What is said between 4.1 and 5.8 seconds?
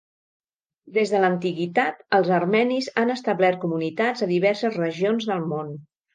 a diverses regions del món.